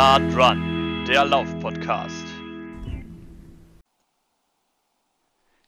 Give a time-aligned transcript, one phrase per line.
[0.00, 2.26] Start Run, der Lauf-Podcast.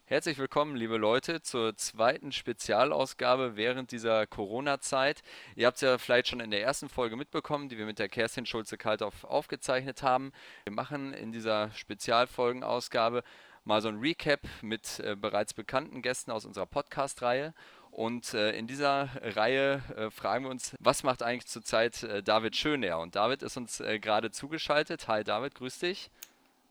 [0.06, 5.21] Herzlich willkommen, liebe Leute, zur zweiten Spezialausgabe während dieser Corona-Zeit.
[5.54, 8.08] Ihr habt es ja vielleicht schon in der ersten Folge mitbekommen, die wir mit der
[8.08, 10.32] Kerstin Schulze-Kalthoff aufgezeichnet haben.
[10.64, 13.24] Wir machen in dieser Spezialfolgenausgabe
[13.64, 17.52] mal so ein Recap mit äh, bereits bekannten Gästen aus unserer Podcast-Reihe.
[17.93, 22.56] Und äh, in dieser Reihe äh, fragen wir uns, was macht eigentlich zurzeit äh, David
[22.56, 22.98] Schöner?
[22.98, 25.09] Und David ist uns äh, gerade zugeschaltet.
[25.09, 26.10] Hi David, grüß dich.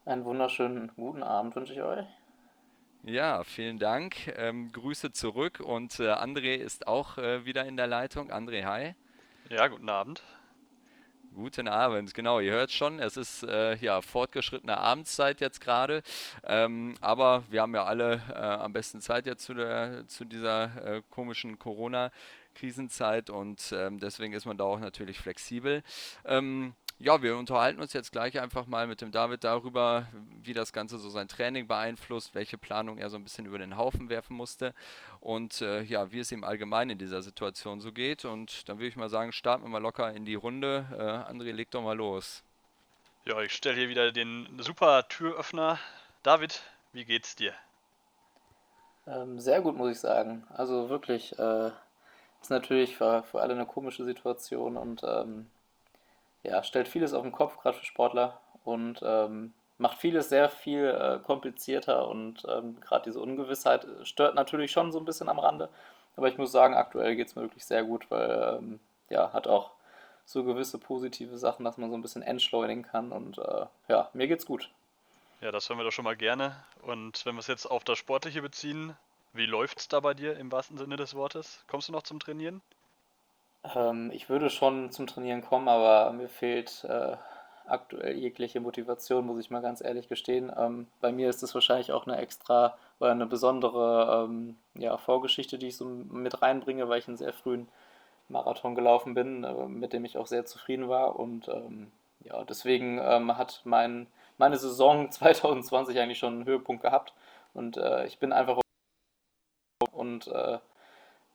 [0.03, 2.07] Einen wunderschönen guten Abend wünsche ich euch.
[3.03, 4.33] Ja, vielen Dank.
[4.35, 8.31] Ähm, Grüße zurück und äh, André ist auch äh, wieder in der Leitung.
[8.31, 8.95] André, hi.
[9.49, 10.23] Ja, guten Abend.
[11.33, 16.03] Guten Abend, genau, ihr hört schon, es ist äh, ja fortgeschrittene Abendszeit jetzt gerade,
[16.43, 20.85] ähm, aber wir haben ja alle äh, am besten Zeit jetzt zu, der, zu dieser
[20.85, 25.83] äh, komischen Corona-Krisenzeit und ähm, deswegen ist man da auch natürlich flexibel.
[26.25, 30.07] Ähm, ja, wir unterhalten uns jetzt gleich einfach mal mit dem David darüber,
[30.43, 33.75] wie das Ganze so sein Training beeinflusst, welche Planung er so ein bisschen über den
[33.75, 34.73] Haufen werfen musste
[35.19, 38.25] und äh, ja, wie es ihm allgemein in dieser Situation so geht.
[38.25, 40.85] Und dann würde ich mal sagen, starten wir mal locker in die Runde.
[40.91, 42.43] Äh, André, leg doch mal los.
[43.25, 45.79] Ja, ich stelle hier wieder den super Türöffner.
[46.23, 46.61] David,
[46.93, 47.53] wie geht's dir?
[49.07, 50.45] Ähm, sehr gut, muss ich sagen.
[50.49, 51.71] Also wirklich, äh,
[52.41, 55.47] ist natürlich für, für alle eine komische Situation und ähm,
[56.43, 60.85] ja, stellt vieles auf den Kopf, gerade für Sportler und ähm, macht vieles sehr viel
[60.85, 65.69] äh, komplizierter und ähm, gerade diese Ungewissheit stört natürlich schon so ein bisschen am Rande.
[66.15, 69.47] Aber ich muss sagen, aktuell geht es mir wirklich sehr gut, weil ähm, ja, hat
[69.47, 69.71] auch
[70.25, 74.27] so gewisse positive Sachen, dass man so ein bisschen entschleunigen kann und äh, ja, mir
[74.27, 74.69] geht's gut.
[75.41, 76.55] Ja, das hören wir doch schon mal gerne.
[76.83, 78.95] Und wenn wir es jetzt auf das Sportliche beziehen,
[79.33, 81.63] wie läuft's da bei dir im wahrsten Sinne des Wortes?
[81.67, 82.61] Kommst du noch zum Trainieren?
[83.75, 87.15] Ähm, ich würde schon zum Trainieren kommen, aber mir fehlt äh,
[87.65, 90.51] aktuell jegliche Motivation, muss ich mal ganz ehrlich gestehen.
[90.57, 95.57] Ähm, bei mir ist es wahrscheinlich auch eine extra oder eine besondere ähm, ja, Vorgeschichte,
[95.57, 97.67] die ich so mit reinbringe, weil ich einen sehr frühen
[98.29, 101.19] Marathon gelaufen bin, äh, mit dem ich auch sehr zufrieden war.
[101.19, 101.91] Und ähm,
[102.23, 104.07] ja, deswegen ähm, hat mein,
[104.37, 107.13] meine Saison 2020 eigentlich schon einen Höhepunkt gehabt.
[107.53, 108.61] Und äh, ich bin einfach
[109.91, 110.59] und äh,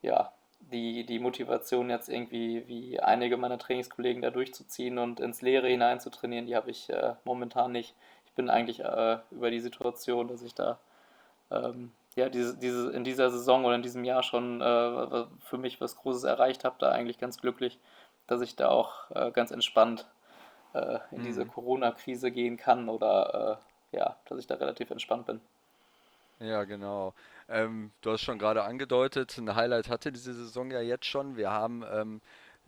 [0.02, 0.32] ja,
[0.72, 6.00] die, die Motivation jetzt irgendwie wie einige meiner Trainingskollegen da durchzuziehen und ins Leere hinein
[6.00, 7.94] zu trainieren, die habe ich äh, momentan nicht.
[8.26, 10.78] Ich bin eigentlich äh, über die Situation, dass ich da
[11.50, 15.80] ähm, ja, diese, diese, in dieser Saison oder in diesem Jahr schon äh, für mich
[15.80, 17.78] was Großes erreicht habe, da eigentlich ganz glücklich,
[18.26, 20.06] dass ich da auch äh, ganz entspannt
[20.72, 21.24] äh, in mhm.
[21.24, 23.60] diese Corona-Krise gehen kann oder
[23.92, 25.40] äh, ja, dass ich da relativ entspannt bin.
[26.40, 27.14] Ja, genau.
[27.48, 31.36] Ähm, du hast schon gerade angedeutet, ein Highlight hatte diese Saison ja jetzt schon.
[31.36, 32.20] Wir haben ähm,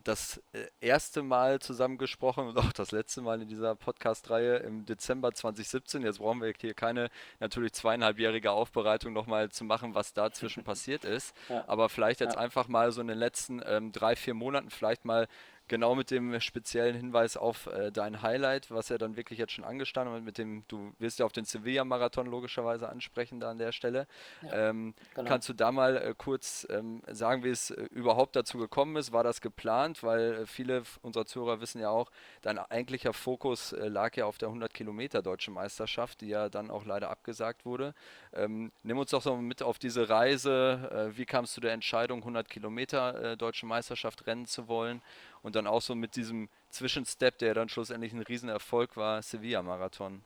[0.03, 5.33] das äh, erste Mal zusammengesprochen und auch das letzte Mal in dieser Podcast-Reihe im Dezember
[5.33, 6.03] 2017.
[6.03, 11.35] Jetzt brauchen wir hier keine natürlich zweieinhalbjährige Aufbereitung nochmal zu machen, was dazwischen passiert ist.
[11.49, 11.65] Ja.
[11.67, 12.41] Aber vielleicht jetzt ja.
[12.41, 15.27] einfach mal so in den letzten ähm, drei, vier Monaten vielleicht mal
[15.69, 19.63] Genau mit dem speziellen Hinweis auf äh, dein Highlight, was er dann wirklich jetzt schon
[19.63, 23.71] angestanden hat, mit dem, du wirst ja auf den Sevilla-Marathon logischerweise ansprechen da an der
[23.71, 24.07] Stelle.
[24.41, 25.29] Ja, ähm, genau.
[25.29, 29.13] Kannst du da mal äh, kurz ähm, sagen, wie es äh, überhaupt dazu gekommen ist?
[29.13, 30.01] War das geplant?
[30.01, 32.09] Weil äh, viele unserer Zuhörer wissen ja auch,
[32.41, 36.71] dein eigentlicher Fokus äh, lag ja auf der 100 Kilometer Deutsche Meisterschaft, die ja dann
[36.71, 37.93] auch leider abgesagt wurde.
[38.33, 41.11] Ähm, nimm uns doch so mit auf diese Reise.
[41.13, 45.03] Äh, wie kamst du der Entscheidung, 100 Kilometer Deutsche Meisterschaft rennen zu wollen?
[45.43, 50.21] Und dann auch so mit diesem Zwischenstep, der dann schlussendlich ein Riesenerfolg war, Sevilla-Marathon.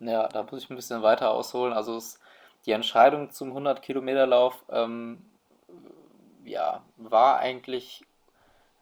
[0.00, 1.72] Ja, da muss ich ein bisschen weiter ausholen.
[1.72, 2.20] Also es,
[2.66, 5.24] die Entscheidung zum 100-Kilometer-Lauf ähm,
[6.44, 8.04] ja, war eigentlich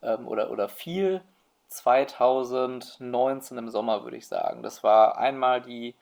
[0.03, 1.23] ähm, oder, oder viel
[1.69, 4.63] 2019 im Sommer, würde ich sagen.
[4.63, 5.95] Das war einmal die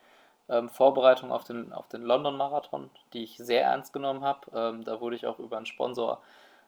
[0.49, 4.39] ähm, Vorbereitung auf den, auf den London-Marathon, die ich sehr ernst genommen habe.
[4.53, 6.21] Ähm, da wurde ich auch über einen Sponsor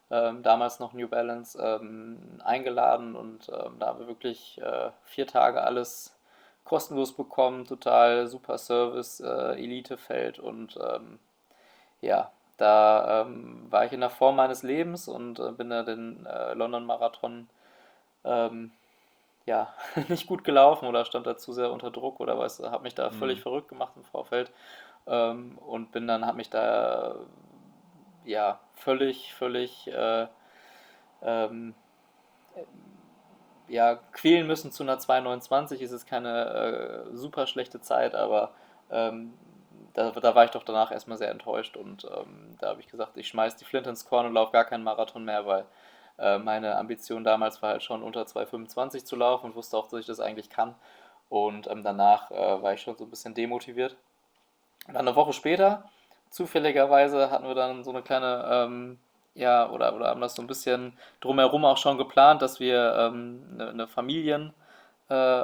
[0.09, 5.27] ähm, damals noch New Balance, ähm, eingeladen und ähm, da haben wir wirklich äh, vier
[5.27, 6.15] Tage alles
[6.63, 11.19] kostenlos bekommen, total super Service, äh, Elitefeld und ähm,
[12.01, 16.25] ja, da ähm, war ich in der Form meines Lebens und äh, bin da den
[16.25, 17.49] äh, London Marathon
[18.23, 18.71] ähm,
[19.45, 19.73] ja,
[20.07, 23.11] nicht gut gelaufen oder stand da zu sehr unter Druck oder was, habe mich da
[23.11, 23.43] völlig mhm.
[23.43, 24.51] verrückt gemacht im Vorfeld
[25.05, 27.15] und bin dann, habe mich da
[28.27, 30.27] ja, völlig, völlig äh,
[31.21, 31.73] ähm,
[33.67, 38.51] ja, quälen müssen zu einer 2,29 ist es keine äh, super schlechte Zeit, aber
[38.91, 39.33] ähm,
[39.93, 43.17] da, da, war ich doch danach erstmal sehr enttäuscht und ähm, da habe ich gesagt,
[43.17, 45.65] ich schmeiß die Flint ins Korn und laufe gar keinen Marathon mehr, weil
[46.19, 50.01] äh, meine Ambition damals war halt schon unter 2,25 zu laufen und wusste auch, dass
[50.01, 50.75] ich das eigentlich kann.
[51.29, 53.97] Und ähm, danach äh, war ich schon so ein bisschen demotiviert.
[54.87, 55.89] Und dann eine Woche später,
[56.29, 58.99] zufälligerweise, hatten wir dann so eine kleine, ähm,
[59.35, 63.43] ja, oder, oder haben das so ein bisschen drumherum auch schon geplant, dass wir ähm,
[63.53, 64.53] eine, eine Familien-
[65.09, 65.43] äh,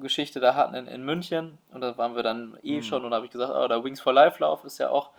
[0.00, 1.58] Geschichte da hatten in, in München.
[1.72, 2.82] Und da waren wir dann eh mhm.
[2.82, 5.10] schon und da habe ich gesagt, oh, der Wings for Life Lauf ist ja auch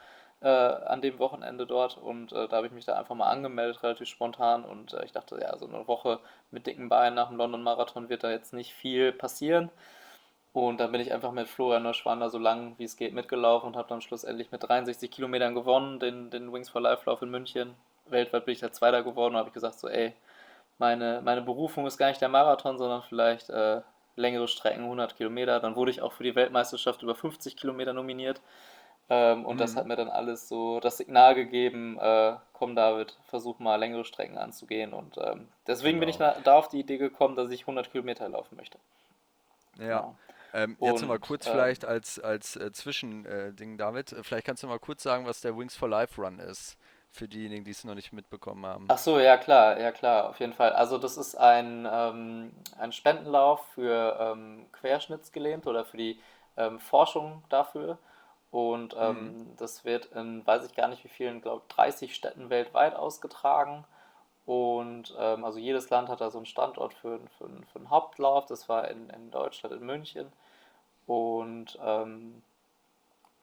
[0.41, 1.97] äh, an dem Wochenende dort.
[1.97, 4.63] Und äh, da habe ich mich da einfach mal angemeldet, relativ spontan.
[4.63, 6.19] Und äh, ich dachte, ja, so eine Woche
[6.51, 9.69] mit dicken Beinen nach dem London Marathon wird da jetzt nicht viel passieren
[10.53, 13.75] und dann bin ich einfach mit Florian Neuschwander so lang wie es geht mitgelaufen und
[13.75, 17.75] habe dann schlussendlich mit 63 Kilometern gewonnen, den, den Wings for Life Lauf in München.
[18.05, 20.13] Weltweit bin ich da Zweiter geworden und habe ich gesagt so, ey,
[20.77, 23.81] meine, meine Berufung ist gar nicht der Marathon, sondern vielleicht äh,
[24.15, 25.59] längere Strecken, 100 Kilometer.
[25.59, 28.41] Dann wurde ich auch für die Weltmeisterschaft über 50 Kilometer nominiert.
[29.09, 29.59] Ähm, und mhm.
[29.59, 34.03] das hat mir dann alles so das Signal gegeben, äh, komm David, versuch mal längere
[34.03, 34.93] Strecken anzugehen.
[34.93, 35.99] Und ähm, deswegen genau.
[36.01, 36.35] bin ich genau.
[36.43, 38.77] da auf die Idee gekommen, dass ich 100 Kilometer laufen möchte.
[39.79, 39.85] Ja.
[39.85, 40.15] Genau.
[40.57, 44.15] Ähm, jetzt nochmal kurz äh, vielleicht als, als äh, Zwischending, äh, David.
[44.23, 46.77] Vielleicht kannst du mal kurz sagen, was der Wings for Life Run ist
[47.11, 48.85] für diejenigen, die es noch nicht mitbekommen haben.
[48.89, 50.71] Ach so, ja klar, ja klar, auf jeden Fall.
[50.73, 56.19] Also das ist ein, ähm, ein Spendenlauf für ähm, Querschnittsgelähmte oder für die
[56.57, 57.99] ähm, Forschung dafür.
[58.49, 59.57] Und ähm, mhm.
[59.57, 63.85] das wird in, weiß ich gar nicht wie vielen, glaube 30 Städten weltweit ausgetragen.
[64.47, 68.45] Und ähm, also jedes Land hat da so einen Standort für, für, für einen Hauptlauf.
[68.47, 70.31] Das war in, in Deutschland, in München.
[71.07, 72.43] Und ähm,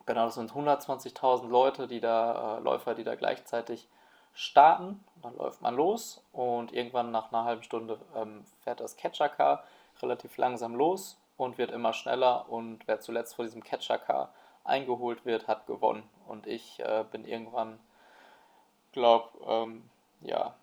[0.06, 3.88] Genau, das sind 120.000 Leute, die da, äh, Läufer, die da gleichzeitig
[4.34, 5.02] starten.
[5.22, 9.64] Dann läuft man los und irgendwann nach einer halben Stunde ähm, fährt das Catcher-Car
[10.02, 12.50] relativ langsam los und wird immer schneller.
[12.50, 14.30] Und wer zuletzt vor diesem Catcher-Car
[14.64, 16.02] eingeholt wird, hat gewonnen.
[16.26, 17.78] Und ich äh, bin irgendwann,
[18.92, 19.88] glaube ähm,
[20.20, 20.54] ja,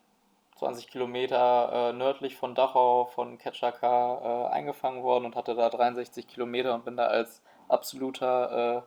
[0.61, 6.27] 20 Kilometer äh, nördlich von Dachau von Catcher-Car äh, eingefangen worden und hatte da 63
[6.27, 8.83] Kilometer und bin da als absoluter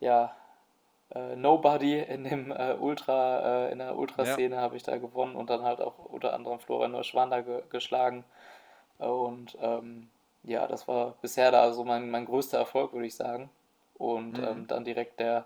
[0.00, 0.34] äh, ja,
[1.14, 4.62] äh, Nobody in dem äh, Ultra, äh, in der Ultraszene ja.
[4.62, 8.24] habe ich da gewonnen und dann halt auch unter anderem Florian Neuschwander ge geschlagen.
[8.96, 10.08] Und ähm,
[10.42, 13.50] ja, das war bisher da so mein, mein größter Erfolg, würde ich sagen.
[13.98, 14.44] Und mhm.
[14.44, 15.44] ähm, dann direkt der,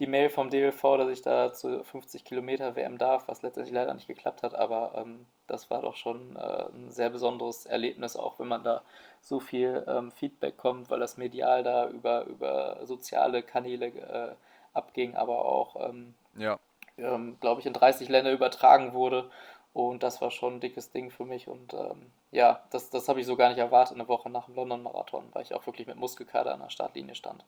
[0.00, 3.92] die Mail vom DLV, dass ich da zu 50 Kilometer WM darf, was letztendlich leider
[3.92, 8.38] nicht geklappt hat, aber ähm, das war doch schon äh, ein sehr besonderes Erlebnis, auch
[8.38, 8.82] wenn man da
[9.20, 14.34] so viel ähm, Feedback kommt, weil das medial da über, über soziale Kanäle äh,
[14.72, 16.58] abging, aber auch, ähm, ja.
[16.96, 19.30] Ähm, glaube ich, in 30 Länder übertragen wurde.
[19.72, 21.48] Und das war schon ein dickes Ding für mich.
[21.48, 24.54] Und ähm, ja, das, das habe ich so gar nicht erwartet, eine Woche nach dem
[24.54, 27.44] London-Marathon, weil ich auch wirklich mit Muskelkater an der Startlinie stand.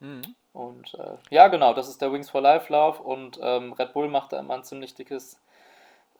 [0.00, 0.34] Mhm.
[0.52, 4.08] Und äh, ja, genau, das ist der Wings for Life Lauf und ähm, Red Bull
[4.08, 5.38] macht da immer ein ziemlich dickes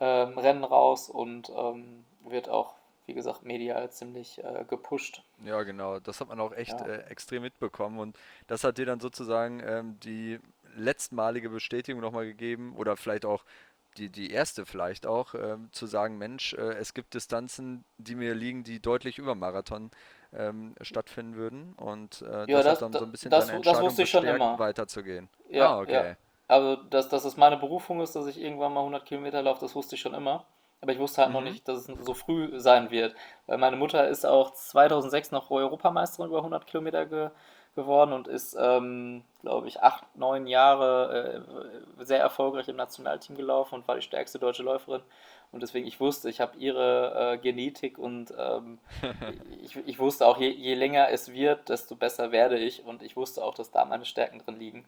[0.00, 2.75] ähm, Rennen raus und ähm, wird auch,
[3.06, 5.23] wie gesagt, medial ziemlich äh, gepusht.
[5.44, 6.87] Ja, genau, das hat man auch echt ja.
[6.87, 8.19] äh, extrem mitbekommen und
[8.49, 10.41] das hat dir dann sozusagen ähm, die
[10.77, 13.44] letztmalige Bestätigung nochmal gegeben oder vielleicht auch
[13.97, 18.35] die, die erste vielleicht auch, ähm, zu sagen, Mensch, äh, es gibt Distanzen, die mir
[18.35, 19.91] liegen, die deutlich über Marathon
[20.36, 21.75] ähm, stattfinden würden.
[21.75, 24.58] Und äh, ja, das, das, hat dann so ein bisschen das, deine Entscheidung das bestärkt,
[24.58, 25.28] weiterzugehen.
[25.50, 25.92] Ja, ah, okay.
[25.92, 26.16] Ja.
[26.46, 29.75] Also, dass, dass es meine Berufung ist, dass ich irgendwann mal 100 Kilometer laufe, das
[29.75, 30.44] wusste ich schon immer.
[30.81, 31.36] Aber ich wusste halt mhm.
[31.36, 33.14] noch nicht, dass es so früh sein wird.
[33.46, 37.31] Weil meine Mutter ist auch 2006 noch Europameisterin über 100 Kilometer ge
[37.74, 41.44] geworden und ist, ähm, glaube ich, acht, neun Jahre
[41.98, 45.03] äh, sehr erfolgreich im Nationalteam gelaufen und war die stärkste deutsche Läuferin.
[45.55, 48.81] Und deswegen, ich wusste, ich habe ihre äh, Genetik und ähm,
[49.63, 52.84] ich, ich wusste auch, je, je länger es wird, desto besser werde ich.
[52.84, 54.84] Und ich wusste auch, dass da meine Stärken drin liegen.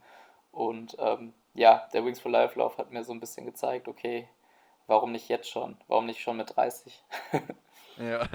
[0.50, 4.28] Und ähm, ja, der Wings for Life Lauf hat mir so ein bisschen gezeigt, okay,
[4.88, 5.76] warum nicht jetzt schon?
[5.86, 7.00] Warum nicht schon mit 30?
[7.98, 8.26] ja,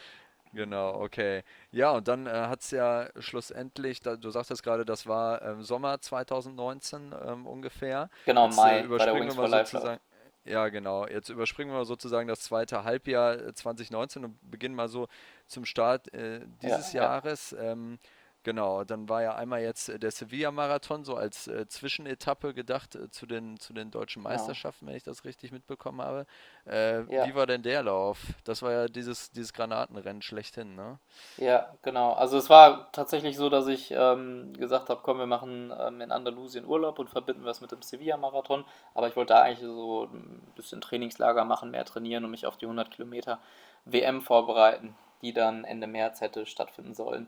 [0.54, 1.42] genau, okay.
[1.70, 5.62] Ja, und dann äh, hat es ja schlussendlich, da, du sagtest gerade, das war ähm,
[5.62, 8.08] Sommer 2019 ähm, ungefähr.
[8.24, 9.98] Genau, jetzt, Mai, äh, bei der Wings for Life Lauf.
[10.44, 11.06] Ja, genau.
[11.06, 15.08] Jetzt überspringen wir sozusagen das zweite Halbjahr 2019 äh, und beginnen mal so
[15.46, 17.52] zum Start äh, dieses ja, Jahres.
[17.52, 17.72] Ja.
[17.72, 17.98] Ähm,
[18.44, 23.10] Genau, dann war ja einmal jetzt äh, der Sevilla-Marathon so als äh, Zwischenetappe gedacht äh,
[23.10, 24.34] zu, den, zu den deutschen genau.
[24.34, 24.90] Meisterschaften, ja.
[24.90, 26.26] wenn ich das richtig mitbekommen habe.
[26.66, 27.26] Äh, ja.
[27.26, 28.18] Wie war denn der Lauf?
[28.44, 30.98] Das war ja dieses, dieses Granatenrennen schlechthin, ne?
[31.38, 32.12] Ja, genau.
[32.12, 36.12] Also es war tatsächlich so, dass ich ähm, gesagt habe, komm, wir machen ähm, in
[36.12, 38.66] Andalusien Urlaub und verbinden wir es mit dem Sevilla-Marathon.
[38.92, 42.58] Aber ich wollte da eigentlich so ein bisschen Trainingslager machen, mehr trainieren und mich auf
[42.58, 43.38] die 100 Kilometer
[43.86, 47.26] WM vorbereiten, die dann Ende März hätte stattfinden sollen.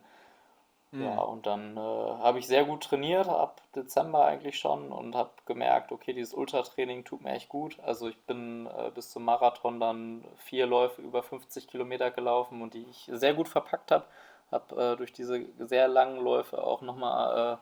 [1.04, 5.30] Ja, und dann äh, habe ich sehr gut trainiert, ab Dezember eigentlich schon und habe
[5.44, 7.78] gemerkt, okay, dieses Ultratraining tut mir echt gut.
[7.80, 12.74] Also ich bin äh, bis zum Marathon dann vier Läufe über 50 Kilometer gelaufen und
[12.74, 14.04] die ich sehr gut verpackt habe.
[14.50, 17.58] Habe äh, durch diese sehr langen Läufe auch nochmal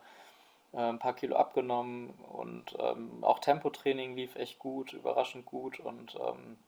[0.73, 5.81] äh, äh, ein paar Kilo abgenommen und ähm, auch Tempotraining lief echt gut, überraschend gut
[5.81, 6.59] und ähm,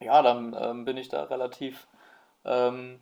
[0.00, 1.86] ja, dann ähm, bin ich da relativ
[2.44, 3.00] ähm,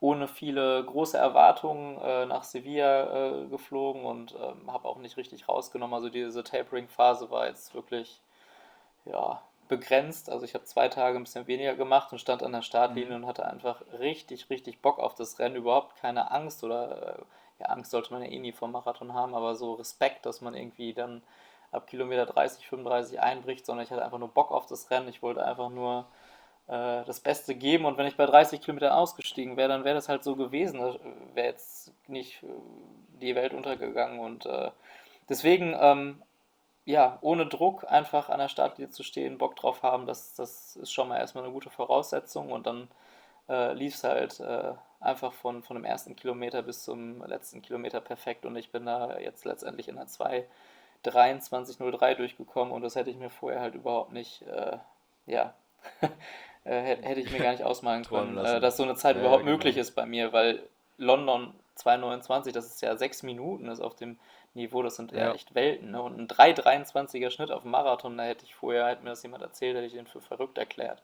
[0.00, 5.48] ohne viele große Erwartungen äh, nach Sevilla äh, geflogen und ähm, habe auch nicht richtig
[5.48, 5.94] rausgenommen.
[5.94, 8.20] Also diese Tapering-Phase war jetzt wirklich
[9.04, 10.30] ja, begrenzt.
[10.30, 13.24] Also ich habe zwei Tage ein bisschen weniger gemacht und stand an der Startlinie mhm.
[13.24, 15.56] und hatte einfach richtig, richtig Bock auf das Rennen.
[15.56, 17.22] Überhaupt keine Angst oder äh,
[17.60, 20.54] ja, Angst sollte man ja eh nie vom Marathon haben, aber so Respekt, dass man
[20.54, 21.22] irgendwie dann
[21.70, 25.08] ab Kilometer 30, 35 einbricht, sondern ich hatte einfach nur Bock auf das Rennen.
[25.08, 26.06] Ich wollte einfach nur
[27.04, 27.84] äh, das Beste geben.
[27.84, 30.80] Und wenn ich bei 30 Kilometern ausgestiegen wäre, dann wäre das halt so gewesen.
[30.80, 30.96] Da
[31.34, 32.46] wäre jetzt nicht äh,
[33.20, 34.20] die Welt untergegangen.
[34.20, 34.70] Und äh,
[35.28, 36.22] deswegen, ähm,
[36.84, 40.92] ja, ohne Druck einfach an der Startlinie zu stehen, Bock drauf haben, das, das ist
[40.92, 42.52] schon mal erstmal eine gute Voraussetzung.
[42.52, 42.88] Und dann
[43.48, 48.00] äh, lief es halt äh, einfach von, von dem ersten Kilometer bis zum letzten Kilometer
[48.00, 48.46] perfekt.
[48.46, 50.46] Und ich bin da jetzt letztendlich in der 2.
[51.04, 54.78] 23.03 durchgekommen und das hätte ich mir vorher halt überhaupt nicht äh,
[55.26, 55.54] ja,
[56.00, 56.08] äh,
[56.70, 59.52] hätte ich mir gar nicht ausmalen können, äh, dass so eine Zeit ja, überhaupt genau.
[59.52, 60.62] möglich ist bei mir, weil
[60.96, 64.18] London 2,29, das ist ja sechs Minuten, ist auf dem
[64.54, 65.90] Niveau, das sind ja, echt Welten.
[65.90, 66.00] Ne?
[66.00, 69.42] Und ein 3,23er Schnitt auf dem Marathon, da hätte ich vorher, hätte mir das jemand
[69.42, 71.02] erzählt, hätte ich den für verrückt erklärt.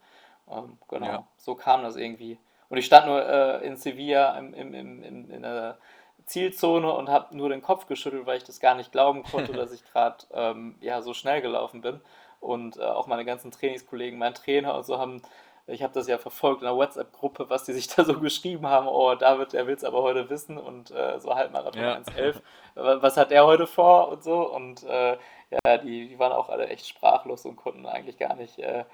[0.49, 1.27] Ähm, genau, ja.
[1.37, 2.37] so kam das irgendwie.
[2.69, 5.77] Und ich stand nur äh, in Sevilla im, im, im, in, in der
[6.25, 9.73] Zielzone und habe nur den Kopf geschüttelt, weil ich das gar nicht glauben konnte, dass
[9.73, 11.99] ich gerade ähm, ja, so schnell gelaufen bin.
[12.39, 15.21] Und äh, auch meine ganzen Trainingskollegen, mein Trainer und so haben
[15.67, 18.87] ich habe das ja verfolgt in der WhatsApp-Gruppe, was die sich da so geschrieben haben.
[18.87, 21.95] Oh, David, der will es aber heute wissen und äh, so Halbmarathon ja.
[21.95, 22.41] 1,11.
[22.75, 24.49] Was hat er heute vor und so?
[24.49, 25.17] Und äh,
[25.65, 28.85] ja, die, die waren auch alle echt sprachlos und konnten eigentlich gar nicht, äh,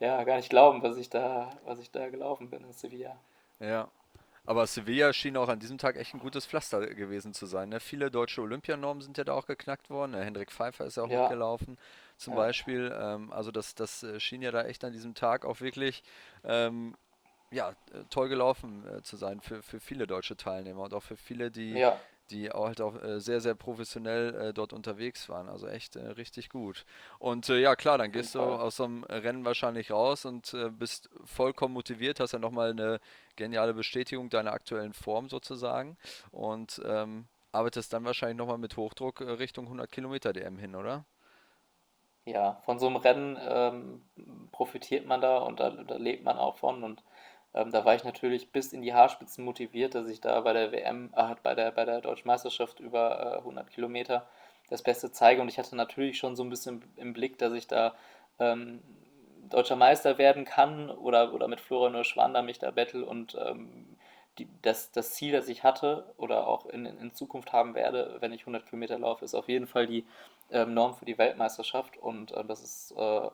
[0.00, 3.16] ja, gar nicht glauben, was ich da, was ich da gelaufen bin in Sevilla.
[3.60, 3.88] Ja.
[4.46, 7.68] Aber Sevilla schien auch an diesem Tag echt ein gutes Pflaster gewesen zu sein.
[7.68, 7.78] Ne?
[7.78, 10.12] Viele deutsche Olympianormen sind ja da auch geknackt worden.
[10.12, 10.24] Ne?
[10.24, 11.22] Hendrik Pfeiffer ist ja auch ja.
[11.22, 11.78] mitgelaufen
[12.16, 12.38] zum ja.
[12.38, 12.94] Beispiel.
[12.98, 16.02] Ähm, also das, das äh, schien ja da echt an diesem Tag auch wirklich
[16.44, 16.96] ähm,
[17.50, 21.16] ja, äh, toll gelaufen äh, zu sein für, für viele deutsche Teilnehmer und auch für
[21.16, 21.98] viele, die, ja.
[22.30, 25.48] Die auch halt auch äh, sehr, sehr professionell äh, dort unterwegs waren.
[25.48, 26.84] Also echt äh, richtig gut.
[27.18, 31.74] Und ja, klar, dann gehst du aus so einem Rennen wahrscheinlich raus und bist vollkommen
[31.74, 33.00] motiviert, hast ja nochmal eine
[33.36, 35.96] geniale Bestätigung deiner aktuellen Form sozusagen
[36.30, 41.04] und ähm, arbeitest dann wahrscheinlich nochmal mit Hochdruck Richtung 100 Kilometer DM hin, oder?
[42.24, 44.02] ja, von so einem Rennen ähm,
[44.52, 46.82] profitiert man da und da, da, lebt man auch von.
[46.82, 47.02] Und
[47.54, 50.72] ähm, da war ich natürlich bis in die Haarspitzen motiviert, dass ich da bei der
[50.72, 54.26] WM, äh, bei der, bei der Deutschen Meisterschaft über äh, 100 Kilometer
[54.68, 55.42] das Beste zeige.
[55.42, 57.94] Und ich hatte natürlich schon so ein bisschen im Blick, dass ich da
[58.38, 58.80] ähm,
[59.48, 63.96] deutscher Meister werden kann oder, oder mit Florian Neuschwander mich da battle und ähm,
[64.38, 68.32] die, das, das Ziel, das ich hatte oder auch in, in Zukunft haben werde, wenn
[68.32, 70.06] ich 100 Kilometer laufe, ist auf jeden Fall die
[70.50, 73.28] ähm, Norm für die Weltmeisterschaft und äh, das ist äh,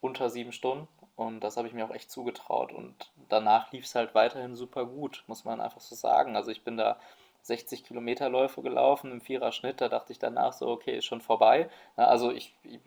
[0.00, 0.86] unter sieben Stunden
[1.18, 2.94] und das habe ich mir auch echt zugetraut und
[3.28, 6.36] danach lief es halt weiterhin super gut, muss man einfach so sagen.
[6.36, 6.96] Also ich bin da
[7.42, 11.68] 60 Kilometer Läufe gelaufen im Viererschnitt, da dachte ich danach so, okay, ist schon vorbei.
[11.96, 12.78] Also ich, ich,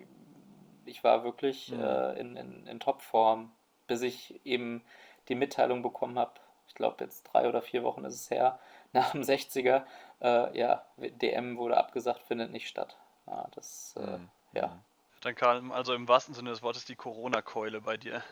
[0.86, 1.84] ich war wirklich mhm.
[1.84, 3.52] äh, in, in, in Topform,
[3.88, 4.82] bis ich eben
[5.28, 6.32] die Mitteilung bekommen habe,
[6.70, 8.60] ich glaube jetzt drei oder vier Wochen ist es her,
[8.94, 9.84] nach dem 60er,
[10.22, 12.96] äh, ja, DM wurde abgesagt, findet nicht statt.
[13.28, 14.30] Ja, das, äh, mhm.
[14.54, 14.80] ja.
[15.22, 18.24] Dann kam also im wahrsten Sinne des Wortes die Corona-Keule bei dir.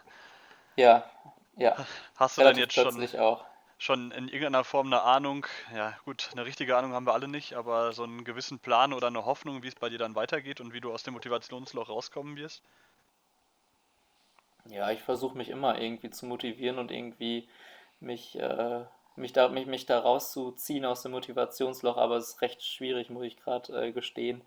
[0.75, 1.03] Ja,
[1.57, 1.77] ja.
[2.15, 3.45] Hast du Relativ denn jetzt schon, auch.
[3.77, 7.53] schon in irgendeiner Form eine Ahnung, ja gut, eine richtige Ahnung haben wir alle nicht,
[7.55, 10.73] aber so einen gewissen Plan oder eine Hoffnung, wie es bei dir dann weitergeht und
[10.73, 12.63] wie du aus dem Motivationsloch rauskommen wirst?
[14.65, 17.49] Ja, ich versuche mich immer irgendwie zu motivieren und irgendwie
[17.99, 22.63] mich, äh, mich, da, mich, mich da rauszuziehen aus dem Motivationsloch, aber es ist recht
[22.63, 24.41] schwierig, muss ich gerade äh, gestehen.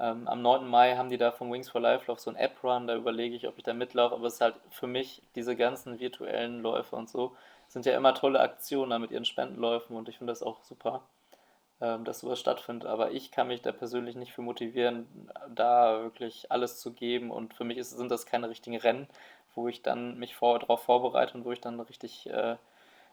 [0.00, 0.66] Ähm, am 9.
[0.66, 3.48] Mai haben die da vom Wings for Life Lauf so ein App-Run, da überlege ich,
[3.48, 7.08] ob ich da mitlaufe, aber es ist halt für mich, diese ganzen virtuellen Läufe und
[7.08, 7.34] so,
[7.68, 11.02] sind ja immer tolle Aktionen da mit ihren Spendenläufen und ich finde das auch super,
[11.80, 15.08] ähm, dass sowas stattfindet, aber ich kann mich da persönlich nicht für motivieren,
[15.54, 19.08] da wirklich alles zu geben und für mich ist, sind das keine richtigen Rennen,
[19.56, 22.56] wo ich dann mich vor, darauf vorbereite und wo ich dann richtig äh,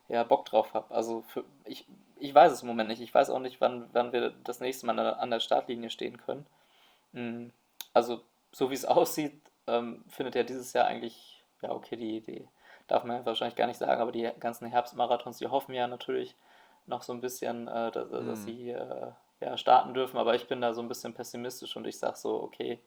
[0.08, 0.94] ja, Bock drauf habe.
[0.94, 1.86] Also für, ich,
[2.20, 3.02] ich weiß es im Moment nicht.
[3.02, 6.46] Ich weiß auch nicht, wann, wann wir das nächste Mal an der Startlinie stehen können.
[7.16, 7.48] Mm,
[7.94, 12.48] also, so wie es aussieht, ähm, findet ja dieses Jahr eigentlich, ja, okay, die, die
[12.88, 16.36] darf man ja wahrscheinlich gar nicht sagen, aber die ganzen Herbstmarathons, die hoffen ja natürlich
[16.86, 18.28] noch so ein bisschen, äh, dass, mhm.
[18.28, 21.88] dass sie äh, ja, starten dürfen, aber ich bin da so ein bisschen pessimistisch und
[21.88, 22.80] ich sage so, okay,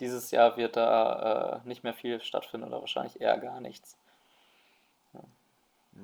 [0.00, 3.98] dieses Jahr wird da äh, nicht mehr viel stattfinden oder wahrscheinlich eher gar nichts.
[5.12, 5.20] Ja,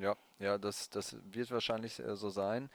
[0.01, 2.71] ja, ja das, das wird wahrscheinlich äh, so sein.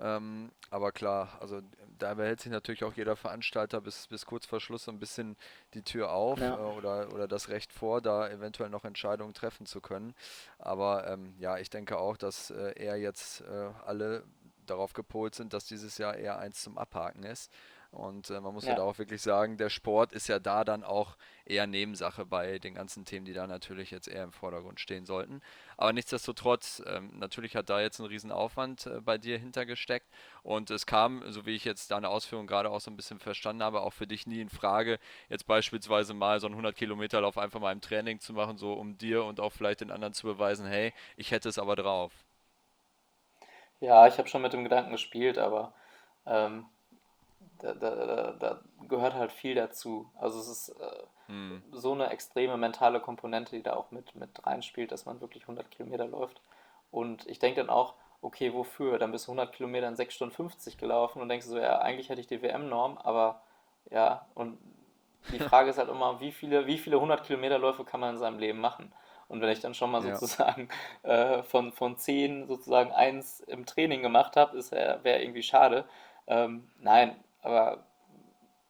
[0.00, 1.60] Ähm, aber klar, also
[1.98, 5.36] da behält sich natürlich auch jeder Veranstalter bis, bis kurz vor Schluss so ein bisschen
[5.74, 6.56] die Tür auf ja.
[6.56, 10.14] äh, oder, oder das Recht vor, da eventuell noch Entscheidungen treffen zu können.
[10.58, 14.24] Aber ähm, ja, ich denke auch, dass äh, er jetzt äh, alle
[14.66, 17.50] darauf gepolt sind, dass dieses Jahr eher eins zum Abhaken ist.
[17.90, 18.70] Und äh, man muss ja.
[18.70, 21.16] halt auch wirklich sagen, der Sport ist ja da dann auch
[21.46, 25.40] eher Nebensache bei den ganzen Themen, die da natürlich jetzt eher im Vordergrund stehen sollten.
[25.78, 30.06] Aber nichtsdestotrotz, ähm, natürlich hat da jetzt ein Riesenaufwand äh, bei dir hintergesteckt
[30.42, 33.62] und es kam, so wie ich jetzt deine Ausführung gerade auch so ein bisschen verstanden
[33.62, 34.98] habe, auch für dich nie in Frage,
[35.30, 38.74] jetzt beispielsweise mal so einen 100 Kilometer Lauf einfach mal im Training zu machen, so
[38.74, 42.12] um dir und auch vielleicht den anderen zu beweisen, hey, ich hätte es aber drauf.
[43.80, 45.72] Ja, ich habe schon mit dem Gedanken gespielt, aber
[46.26, 46.66] ähm,
[47.58, 50.10] da, da, da, gehört halt viel dazu.
[50.16, 51.62] Also es ist äh, hm.
[51.72, 55.70] so eine extreme mentale Komponente, die da auch mit, mit reinspielt, dass man wirklich 100
[55.70, 56.40] Kilometer läuft.
[56.90, 58.98] Und ich denke dann auch, okay, wofür?
[58.98, 62.08] Dann bist du 100 Kilometer in 6 Stunden 50 gelaufen und denkst so, ja, eigentlich
[62.08, 63.42] hätte ich die WM-Norm, aber
[63.90, 64.58] ja, und
[65.32, 68.38] die Frage ist halt immer, wie viele, wie viele 100 Kilometerläufe kann man in seinem
[68.38, 68.92] Leben machen?
[69.28, 70.16] Und wenn ich dann schon mal ja.
[70.16, 70.68] sozusagen
[71.02, 75.84] äh, von, von 10 sozusagen eins im Training gemacht habe, wäre irgendwie schade.
[76.26, 77.84] Ähm, nein, aber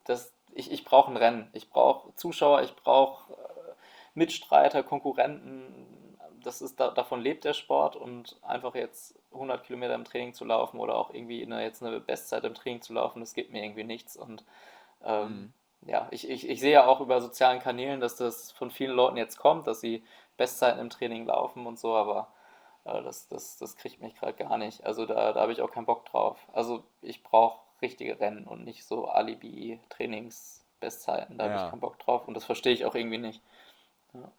[0.04, 1.48] das, ich, ich brauche ein Rennen.
[1.52, 3.72] Ich brauche Zuschauer, ich brauche äh,
[4.14, 6.16] Mitstreiter, Konkurrenten.
[6.42, 10.44] Das ist, da, davon lebt der Sport und einfach jetzt 100 Kilometer im Training zu
[10.44, 13.62] laufen oder auch irgendwie eine, jetzt eine Bestzeit im Training zu laufen, das gibt mir
[13.62, 14.16] irgendwie nichts.
[14.16, 14.44] Und
[15.04, 15.88] ähm, mhm.
[15.88, 19.16] ja, ich, ich, ich sehe ja auch über sozialen Kanälen, dass das von vielen Leuten
[19.16, 20.02] jetzt kommt, dass sie
[20.37, 22.28] Bestzeiten im Training laufen und so, aber
[22.84, 24.84] äh, das, das, das kriegt mich gerade gar nicht.
[24.87, 26.38] Also da, da habe ich auch keinen Bock drauf.
[26.52, 31.38] Also ich brauche richtige Rennen und nicht so Alibi-Trainings-Bestzeiten.
[31.38, 31.52] Da ja.
[31.52, 33.42] habe ich keinen Bock drauf und das verstehe ich auch irgendwie nicht.
[34.14, 34.30] Ja.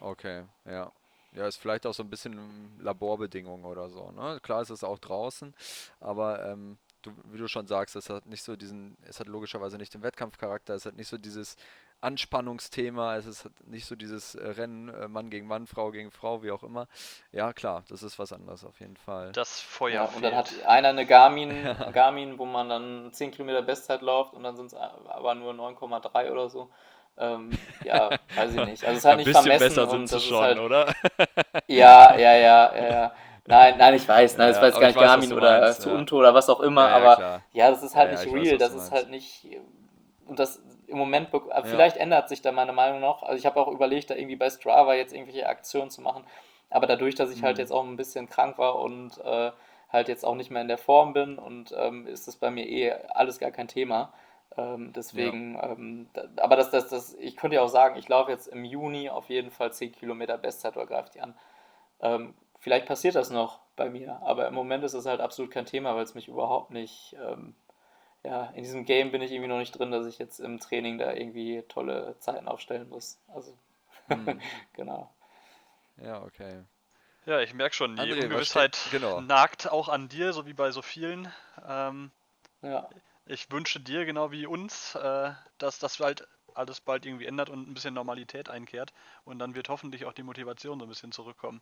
[0.00, 0.90] Okay, ja.
[1.34, 4.10] Ja, ist vielleicht auch so ein bisschen Laborbedingungen oder so.
[4.10, 4.38] Ne?
[4.42, 5.54] Klar ist es auch draußen,
[5.98, 9.76] aber ähm, du, wie du schon sagst, es hat nicht so diesen, es hat logischerweise
[9.76, 11.56] nicht den Wettkampfcharakter, es hat nicht so dieses
[12.02, 16.42] Anspannungsthema, es ist nicht so dieses äh, Rennen äh, Mann gegen Mann, Frau gegen Frau,
[16.42, 16.88] wie auch immer.
[17.30, 19.30] Ja, klar, das ist was anderes auf jeden Fall.
[19.32, 19.94] Das Feuer.
[19.94, 21.52] Ja, und dann hat einer eine Garmin,
[21.92, 26.32] Garmin, wo man dann 10 Kilometer Bestzeit läuft und dann sind es aber nur 9,3
[26.32, 26.70] oder so.
[27.18, 27.50] Ähm,
[27.84, 28.84] ja, weiß ich nicht.
[28.84, 30.92] Also es ist halt Ein nicht vermessen besser sind sie schon, halt, oder?
[31.68, 33.14] ja, ja, ja, ja.
[33.46, 36.16] Nein, nein, ich weiß, nein, ja, das jetzt gar nicht Garmin oder meinst, ja.
[36.16, 37.42] oder was auch immer, ja, aber klar.
[37.52, 39.46] ja, das ist halt nicht real, weiß, das ist halt nicht
[40.26, 41.30] und das im Moment,
[41.64, 43.22] vielleicht ändert sich da meine Meinung noch.
[43.22, 46.24] Also ich habe auch überlegt, da irgendwie bei Strava jetzt irgendwelche Aktionen zu machen.
[46.70, 47.46] Aber dadurch, dass ich halt mhm.
[47.46, 49.52] halt jetzt auch ein bisschen krank war und äh,
[49.90, 52.66] halt jetzt auch nicht mehr in der Form bin und ähm, ist das bei mir
[52.66, 54.12] eh alles gar kein Thema.
[54.56, 55.70] Ähm, deswegen, ja.
[55.70, 58.64] ähm, da, aber das, das, das, ich könnte ja auch sagen, ich laufe jetzt im
[58.64, 61.34] Juni auf jeden Fall 10 Kilometer Bestzeit oder greift die an.
[62.00, 65.66] Ähm, vielleicht passiert das noch bei mir, aber im Moment ist es halt absolut kein
[65.66, 67.54] Thema, weil es mich überhaupt nicht ähm,
[68.24, 70.98] ja, in diesem Game bin ich irgendwie noch nicht drin, dass ich jetzt im Training
[70.98, 73.18] da irgendwie tolle Zeiten aufstellen muss.
[73.34, 73.56] Also,
[74.06, 74.40] hm.
[74.74, 75.12] genau.
[75.96, 76.62] Ja, okay.
[77.26, 79.20] Ja, ich merke schon, die André, Ungewissheit genau.
[79.20, 81.32] nagt auch an dir, so wie bei so vielen.
[81.66, 82.10] Ähm,
[82.62, 82.88] ja.
[83.26, 87.68] Ich wünsche dir, genau wie uns, äh, dass das halt alles bald irgendwie ändert und
[87.68, 88.92] ein bisschen Normalität einkehrt.
[89.24, 91.60] Und dann wird hoffentlich auch die Motivation so ein bisschen zurückkommen.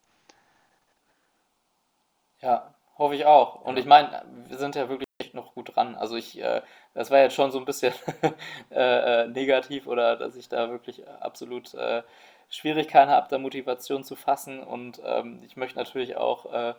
[2.43, 3.63] Ja, hoffe ich auch.
[3.63, 5.95] Und ich meine, wir sind ja wirklich echt noch gut dran.
[5.97, 6.63] Also ich, äh,
[6.95, 7.93] das war jetzt schon so ein bisschen
[8.71, 12.03] äh, äh, negativ oder dass ich da wirklich absolut äh,
[12.49, 14.63] Schwierigkeiten habe, da Motivation zu fassen.
[14.63, 16.75] Und ähm, ich möchte natürlich auch, äh,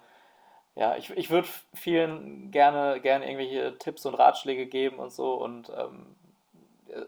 [0.75, 5.33] ja, ich, ich würde vielen gerne, gerne irgendwelche Tipps und Ratschläge geben und so.
[5.35, 6.15] Und ähm,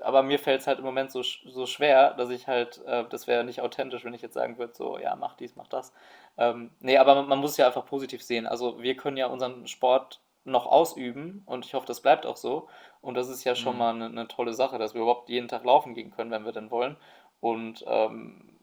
[0.02, 3.28] aber mir fällt es halt im Moment so, so schwer, dass ich halt, äh, das
[3.28, 5.94] wäre nicht authentisch, wenn ich jetzt sagen würde, so, ja, mach dies, mach das.
[6.38, 8.48] Ähm, nee, aber man, man muss es ja einfach positiv sehen.
[8.48, 12.68] Also wir können ja unseren Sport noch ausüben und ich hoffe, das bleibt auch so.
[13.02, 13.80] Und das ist ja schon mhm.
[13.80, 16.52] mal eine, eine, tolle Sache, dass wir überhaupt jeden Tag laufen gehen können, wenn wir
[16.52, 16.98] denn wollen.
[17.40, 18.58] Und ähm,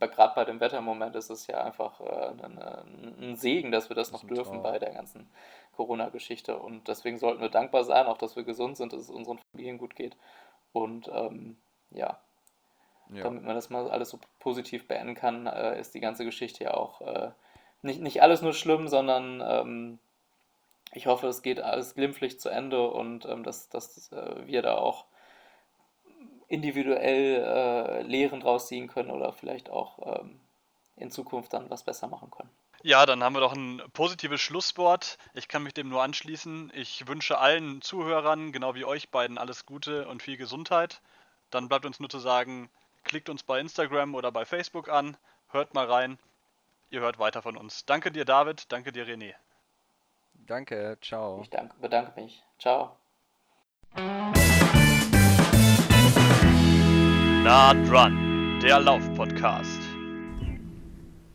[0.00, 2.84] gerade bei dem Wettermoment ist es ja einfach äh, eine,
[3.20, 4.62] ein Segen, dass wir das, das noch dürfen Traum.
[4.62, 5.28] bei der ganzen
[5.78, 6.58] Corona-Geschichte.
[6.58, 9.78] Und deswegen sollten wir dankbar sein, auch dass wir gesund sind, dass es unseren Familien
[9.78, 10.16] gut geht.
[10.72, 11.56] Und ähm,
[11.92, 12.18] ja,
[13.10, 16.64] ja, damit man das mal alles so positiv beenden kann, äh, ist die ganze Geschichte
[16.64, 17.30] ja auch äh,
[17.82, 19.98] nicht, nicht alles nur schlimm, sondern ähm,
[20.92, 24.76] ich hoffe, es geht alles glimpflich zu Ende und ähm, dass, dass äh, wir da
[24.78, 25.04] auch
[26.48, 30.40] individuell äh, Lehren draus ziehen können oder vielleicht auch ähm,
[30.96, 32.50] in Zukunft dann was besser machen können.
[32.82, 35.18] Ja, dann haben wir doch ein positives Schlusswort.
[35.34, 36.70] Ich kann mich dem nur anschließen.
[36.74, 41.00] Ich wünsche allen Zuhörern, genau wie euch beiden, alles Gute und viel Gesundheit.
[41.50, 42.70] Dann bleibt uns nur zu sagen,
[43.04, 45.16] klickt uns bei Instagram oder bei Facebook an,
[45.50, 46.18] hört mal rein.
[46.90, 47.84] Ihr hört weiter von uns.
[47.84, 48.70] Danke dir, David.
[48.72, 49.34] Danke dir, René.
[50.46, 51.40] Danke, ciao.
[51.42, 52.42] Ich danke, bedanke mich.
[52.58, 52.96] Ciao.
[57.42, 59.87] Nah dran, der Lauf-Podcast.